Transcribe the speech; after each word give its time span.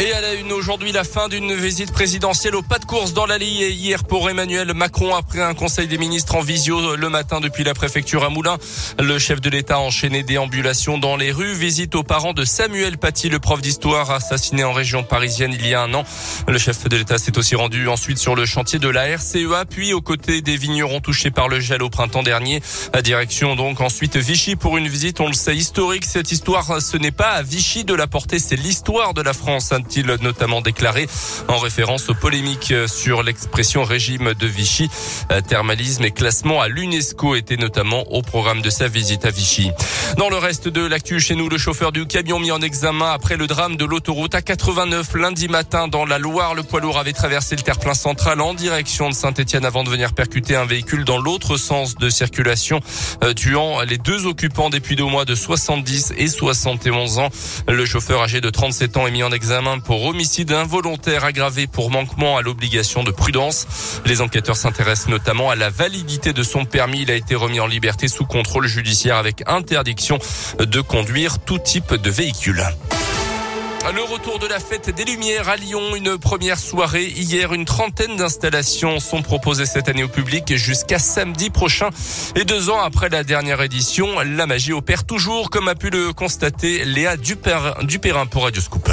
Et 0.00 0.14
à 0.14 0.22
la 0.22 0.32
une 0.32 0.50
aujourd'hui, 0.50 0.92
la 0.92 1.04
fin 1.04 1.28
d'une 1.28 1.54
visite 1.54 1.92
présidentielle 1.92 2.54
au 2.54 2.62
pas 2.62 2.78
de 2.78 2.86
course 2.86 3.12
dans 3.12 3.26
l'Allier 3.26 3.68
hier 3.68 4.02
pour 4.04 4.30
Emmanuel 4.30 4.72
Macron 4.72 5.14
après 5.14 5.42
un 5.42 5.52
conseil 5.52 5.88
des 5.88 5.98
ministres 5.98 6.36
en 6.36 6.40
visio 6.40 6.96
le 6.96 7.08
matin 7.10 7.38
depuis 7.38 7.64
la 7.64 7.74
préfecture 7.74 8.24
à 8.24 8.30
Moulins. 8.30 8.56
Le 8.98 9.18
chef 9.18 9.42
de 9.42 9.50
l'État 9.50 9.74
a 9.74 9.80
enchaîné 9.80 10.22
déambulation 10.22 10.96
dans 10.96 11.16
les 11.16 11.32
rues. 11.32 11.52
Visite 11.52 11.94
aux 11.96 12.02
parents 12.02 12.32
de 12.32 12.44
Samuel 12.44 12.96
Paty, 12.96 13.28
le 13.28 13.40
prof 13.40 13.60
d'histoire 13.60 14.10
assassiné 14.10 14.64
en 14.64 14.72
région 14.72 15.02
parisienne 15.02 15.52
il 15.52 15.66
y 15.66 15.74
a 15.74 15.82
un 15.82 15.92
an. 15.92 16.04
Le 16.48 16.56
chef 16.56 16.88
de 16.88 16.96
l'État 16.96 17.18
s'est 17.18 17.36
aussi 17.36 17.54
rendu 17.54 17.86
ensuite 17.86 18.16
sur 18.16 18.34
le 18.34 18.46
chantier 18.46 18.78
de 18.78 18.88
la 18.88 19.02
RCEA, 19.02 19.66
puis 19.68 19.92
aux 19.92 20.00
côtés 20.00 20.40
des 20.40 20.56
vignerons 20.56 21.00
touchés 21.00 21.30
par 21.30 21.48
le 21.48 21.60
gel 21.60 21.82
au 21.82 21.90
printemps 21.90 22.22
dernier. 22.22 22.62
À 22.94 23.02
direction 23.02 23.54
donc 23.54 23.82
ensuite 23.82 24.16
Vichy 24.16 24.56
pour 24.56 24.78
une 24.78 24.88
visite, 24.88 25.20
on 25.20 25.26
le 25.26 25.34
sait, 25.34 25.56
historique. 25.56 26.06
Cette 26.06 26.32
histoire, 26.32 26.80
ce 26.80 26.96
n'est 26.96 27.12
pas 27.12 27.32
à 27.32 27.42
Vichy 27.42 27.84
de 27.84 27.92
la 27.92 28.06
porter, 28.06 28.38
c'est 28.38 28.56
l'histoire 28.56 29.12
de 29.12 29.20
la 29.20 29.34
France 29.34 29.72
il 29.96 30.06
notamment 30.20 30.60
déclaré 30.60 31.06
en 31.48 31.58
référence 31.58 32.08
aux 32.08 32.14
polémiques 32.14 32.74
sur 32.86 33.22
l'expression 33.22 33.84
régime 33.84 34.34
de 34.34 34.46
Vichy. 34.46 34.90
Euh, 35.30 35.40
thermalisme 35.40 36.04
et 36.04 36.10
classement 36.10 36.60
à 36.60 36.68
l'UNESCO 36.68 37.34
étaient 37.34 37.56
notamment 37.56 38.02
au 38.10 38.22
programme 38.22 38.62
de 38.62 38.70
sa 38.70 38.88
visite 38.88 39.24
à 39.24 39.30
Vichy. 39.30 39.70
Dans 40.16 40.28
le 40.28 40.36
reste 40.36 40.68
de 40.68 40.84
l'actu 40.84 41.20
chez 41.20 41.34
nous, 41.34 41.48
le 41.48 41.58
chauffeur 41.58 41.92
du 41.92 42.06
camion 42.06 42.38
mis 42.38 42.50
en 42.50 42.60
examen 42.60 43.10
après 43.10 43.36
le 43.36 43.46
drame 43.46 43.76
de 43.76 43.84
l'autoroute 43.84 44.34
A89 44.34 45.16
lundi 45.16 45.48
matin 45.48 45.88
dans 45.88 46.04
la 46.04 46.18
Loire. 46.18 46.54
Le 46.54 46.62
poids 46.62 46.80
lourd 46.80 46.98
avait 46.98 47.12
traversé 47.12 47.56
le 47.56 47.62
terre-plein 47.62 47.94
central 47.94 48.40
en 48.40 48.54
direction 48.54 49.08
de 49.08 49.14
Saint-Etienne 49.14 49.64
avant 49.64 49.84
de 49.84 49.90
venir 49.90 50.12
percuter 50.12 50.56
un 50.56 50.64
véhicule 50.64 51.04
dans 51.04 51.18
l'autre 51.18 51.56
sens 51.56 51.94
de 51.94 52.08
circulation, 52.10 52.80
euh, 53.22 53.34
tuant 53.34 53.82
les 53.82 53.98
deux 53.98 54.26
occupants 54.26 54.70
depuis 54.70 54.96
deux 54.96 55.04
mois 55.04 55.24
de 55.24 55.34
70 55.34 56.14
et 56.16 56.28
71 56.28 57.18
ans. 57.18 57.28
Le 57.68 57.84
chauffeur 57.86 58.22
âgé 58.22 58.40
de 58.40 58.50
37 58.50 58.96
ans 58.96 59.06
est 59.06 59.10
mis 59.10 59.22
en 59.22 59.32
examen 59.32 59.69
pour 59.78 60.04
homicide 60.04 60.52
involontaire 60.52 61.24
aggravé 61.24 61.66
pour 61.68 61.90
manquement 61.90 62.36
à 62.36 62.42
l'obligation 62.42 63.04
de 63.04 63.12
prudence. 63.12 63.66
Les 64.04 64.20
enquêteurs 64.20 64.56
s'intéressent 64.56 65.08
notamment 65.08 65.50
à 65.50 65.54
la 65.54 65.70
validité 65.70 66.32
de 66.32 66.42
son 66.42 66.64
permis. 66.64 67.02
Il 67.02 67.10
a 67.10 67.14
été 67.14 67.34
remis 67.34 67.60
en 67.60 67.66
liberté 67.66 68.08
sous 68.08 68.26
contrôle 68.26 68.66
judiciaire 68.66 69.16
avec 69.16 69.42
interdiction 69.46 70.18
de 70.58 70.80
conduire 70.80 71.38
tout 71.38 71.58
type 71.58 71.94
de 71.94 72.10
véhicule. 72.10 72.64
Le 73.94 74.02
retour 74.02 74.38
de 74.38 74.46
la 74.46 74.60
fête 74.60 74.94
des 74.94 75.04
Lumières 75.04 75.48
à 75.48 75.56
Lyon, 75.56 75.96
une 75.96 76.18
première 76.18 76.58
soirée. 76.58 77.06
Hier, 77.06 77.52
une 77.54 77.64
trentaine 77.64 78.14
d'installations 78.14 79.00
sont 79.00 79.22
proposées 79.22 79.64
cette 79.64 79.88
année 79.88 80.04
au 80.04 80.08
public 80.08 80.54
jusqu'à 80.54 80.98
samedi 80.98 81.50
prochain. 81.50 81.88
Et 82.36 82.44
deux 82.44 82.68
ans 82.70 82.80
après 82.80 83.08
la 83.08 83.24
dernière 83.24 83.62
édition, 83.62 84.20
la 84.20 84.46
magie 84.46 84.72
opère 84.72 85.04
toujours, 85.04 85.50
comme 85.50 85.66
a 85.66 85.74
pu 85.74 85.90
le 85.90 86.12
constater 86.12 86.84
Léa 86.84 87.16
Dupérin 87.16 88.26
pour 88.26 88.44
Radio 88.44 88.60
Scoop. 88.60 88.90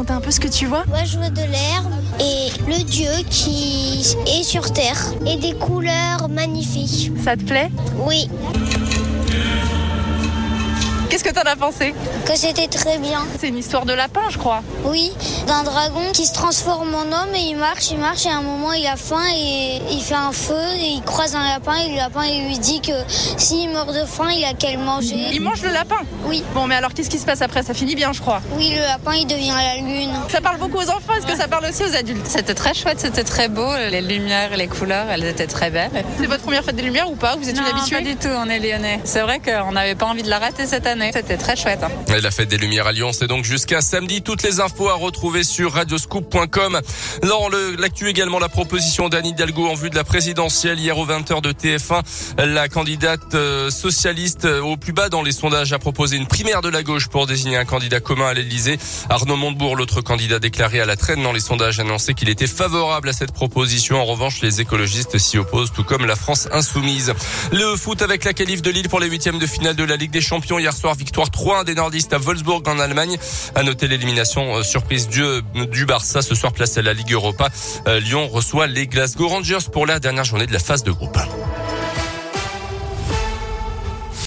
Raconter 0.00 0.12
un 0.12 0.20
peu 0.20 0.30
ce 0.30 0.40
que 0.40 0.48
tu 0.48 0.66
vois 0.66 0.84
Moi, 0.88 1.04
je 1.04 1.18
vois 1.18 1.30
de 1.30 1.42
l'herbe 1.42 1.92
et 2.20 2.70
le 2.70 2.82
dieu 2.84 3.10
qui 3.28 4.16
est 4.26 4.42
sur 4.42 4.72
terre 4.72 4.98
et 5.26 5.36
des 5.36 5.52
couleurs 5.54 6.28
magnifiques. 6.28 7.12
Ça 7.22 7.36
te 7.36 7.44
plaît? 7.44 7.70
Oui. 8.06 8.28
Qu'est-ce 11.30 11.42
que 11.42 11.44
t'en 11.44 11.52
as 11.52 11.56
pensé 11.56 11.94
Que 12.26 12.34
c'était 12.34 12.66
très 12.66 12.98
bien. 12.98 13.20
C'est 13.38 13.46
une 13.46 13.58
histoire 13.58 13.86
de 13.86 13.92
lapin, 13.92 14.22
je 14.30 14.38
crois. 14.38 14.62
Oui, 14.84 15.12
d'un 15.46 15.62
dragon 15.62 16.10
qui 16.12 16.26
se 16.26 16.32
transforme 16.32 16.92
en 16.92 17.02
homme 17.02 17.34
et 17.36 17.50
il 17.50 17.56
marche, 17.56 17.92
il 17.92 17.98
marche 17.98 18.26
et 18.26 18.30
à 18.30 18.38
un 18.38 18.42
moment 18.42 18.72
il 18.72 18.84
a 18.86 18.96
faim 18.96 19.22
et 19.32 19.80
il 19.92 20.02
fait 20.02 20.14
un 20.14 20.32
feu 20.32 20.54
et 20.80 20.88
il 20.96 21.02
croise 21.02 21.36
un 21.36 21.44
lapin 21.44 21.76
et 21.76 21.90
le 21.90 21.96
lapin 21.96 22.24
il 22.24 22.46
lui 22.46 22.58
dit 22.58 22.80
que 22.80 22.92
s'il 23.36 23.70
meurt 23.70 23.94
de 23.94 24.04
faim, 24.06 24.28
il 24.34 24.44
a 24.44 24.54
qu'à 24.54 24.72
le 24.72 24.78
manger. 24.78 25.28
Il 25.32 25.40
mange 25.40 25.62
le 25.62 25.70
lapin 25.70 25.98
Oui. 26.24 26.42
Bon, 26.52 26.66
mais 26.66 26.74
alors 26.74 26.94
qu'est-ce 26.94 27.10
qui 27.10 27.18
se 27.18 27.26
passe 27.26 27.42
après? 27.42 27.62
Ça 27.62 27.74
finit 27.74 27.94
bien, 27.94 28.12
je 28.12 28.20
crois. 28.20 28.40
Oui, 28.56 28.72
le 28.74 28.82
lapin 28.82 29.12
il 29.14 29.26
devient 29.28 29.54
la 29.54 29.76
lune. 29.76 30.10
Ça 30.30 30.40
parle 30.40 30.58
beaucoup 30.58 30.78
aux 30.78 30.90
enfants, 30.90 31.14
est-ce 31.16 31.26
que 31.26 31.36
ça 31.36 31.46
parle 31.46 31.66
aussi 31.66 31.84
aux 31.84 31.94
adultes? 31.94 32.26
C'était 32.26 32.54
très 32.54 32.74
chouette, 32.74 32.98
c'était 32.98 33.24
très 33.24 33.48
beau, 33.48 33.68
les 33.90 34.00
lumières 34.00 34.56
les 34.56 34.66
couleurs, 34.66 35.06
elles 35.08 35.24
étaient 35.24 35.46
très 35.46 35.70
belles. 35.70 35.90
C'est 36.18 36.26
votre 36.26 36.42
première 36.42 36.64
fête 36.64 36.74
des 36.74 36.82
lumières 36.82 37.08
ou 37.08 37.14
pas? 37.14 37.36
Vous 37.36 37.48
êtes 37.48 37.56
non, 37.56 37.62
une 37.62 37.76
habituée? 37.76 37.96
Pas 37.98 38.02
du 38.02 38.16
tout, 38.16 38.28
on 38.36 38.48
est 38.48 38.58
lyonnais. 38.58 39.00
C'est 39.04 39.20
vrai 39.20 39.38
qu'on 39.38 39.70
n'avait 39.72 39.94
pas 39.94 40.06
envie 40.06 40.24
de 40.24 40.30
la 40.30 40.40
rater 40.40 40.66
cette 40.66 40.88
année. 40.88 41.12
C'était 41.20 41.36
très 41.36 41.54
chouette. 41.54 41.80
Et 42.08 42.18
la 42.22 42.30
fête 42.30 42.48
des 42.48 42.56
Lumières 42.56 42.86
à 42.86 42.92
Lyon, 42.92 43.12
c'est 43.12 43.26
donc 43.26 43.44
jusqu'à 43.44 43.82
samedi. 43.82 44.22
Toutes 44.22 44.42
les 44.42 44.60
infos 44.60 44.88
à 44.88 44.94
retrouver 44.94 45.44
sur 45.44 45.74
radioscoop.com. 45.74 46.80
Dans 47.24 47.50
l'actu 47.78 48.08
également, 48.08 48.38
la 48.38 48.48
proposition 48.48 49.10
d'Anne 49.10 49.26
Hidalgo 49.26 49.68
en 49.68 49.74
vue 49.74 49.90
de 49.90 49.96
la 49.96 50.04
présidentielle 50.04 50.80
hier 50.80 50.96
au 50.96 51.06
20h 51.06 51.42
de 51.42 51.52
TF1. 51.52 52.02
La 52.38 52.70
candidate 52.70 53.34
euh, 53.34 53.68
socialiste 53.68 54.46
euh, 54.46 54.62
au 54.62 54.78
plus 54.78 54.94
bas 54.94 55.10
dans 55.10 55.22
les 55.22 55.32
sondages 55.32 55.74
a 55.74 55.78
proposé 55.78 56.16
une 56.16 56.26
primaire 56.26 56.62
de 56.62 56.70
la 56.70 56.82
gauche 56.82 57.08
pour 57.08 57.26
désigner 57.26 57.58
un 57.58 57.66
candidat 57.66 58.00
commun 58.00 58.28
à 58.28 58.32
l'Elysée. 58.32 58.78
Arnaud 59.10 59.36
Montebourg, 59.36 59.76
l'autre 59.76 60.00
candidat 60.00 60.38
déclaré 60.38 60.80
à 60.80 60.86
la 60.86 60.96
traîne 60.96 61.22
dans 61.22 61.32
les 61.32 61.40
sondages, 61.40 61.80
a 61.80 61.82
annoncé 61.82 62.14
qu'il 62.14 62.30
était 62.30 62.46
favorable 62.46 63.10
à 63.10 63.12
cette 63.12 63.32
proposition. 63.32 64.00
En 64.00 64.06
revanche, 64.06 64.40
les 64.40 64.62
écologistes 64.62 65.18
s'y 65.18 65.36
opposent, 65.36 65.72
tout 65.72 65.84
comme 65.84 66.06
la 66.06 66.16
France 66.16 66.48
insoumise. 66.50 67.12
Le 67.52 67.76
foot 67.76 68.00
avec 68.00 68.24
la 68.24 68.32
qualif 68.32 68.62
de 68.62 68.70
Lille 68.70 68.88
pour 68.88 69.00
les 69.00 69.08
huitièmes 69.08 69.38
de 69.38 69.46
finale 69.46 69.76
de 69.76 69.84
la 69.84 69.96
Ligue 69.96 70.12
des 70.12 70.22
Champions. 70.22 70.58
Hier 70.58 70.74
soir, 70.74 70.96
victoire 71.10 71.30
3 71.30 71.64
des 71.64 71.74
nordistes 71.74 72.12
à 72.12 72.18
Wolfsburg 72.18 72.62
en 72.68 72.78
Allemagne. 72.78 73.18
À 73.56 73.64
noter 73.64 73.88
l'élimination 73.88 74.54
euh, 74.54 74.62
surprise 74.62 75.08
du, 75.08 75.24
du 75.72 75.84
Barça 75.84 76.22
ce 76.22 76.36
soir 76.36 76.52
placé 76.52 76.78
à 76.78 76.82
la 76.84 76.92
Ligue 76.92 77.12
Europa. 77.12 77.48
Euh, 77.88 77.98
Lyon 77.98 78.28
reçoit 78.28 78.68
les 78.68 78.86
Glasgow 78.86 79.26
Rangers 79.26 79.66
pour 79.72 79.86
la 79.86 79.98
dernière 79.98 80.22
journée 80.22 80.46
de 80.46 80.52
la 80.52 80.60
phase 80.60 80.84
de 80.84 80.92
groupe. 80.92 81.18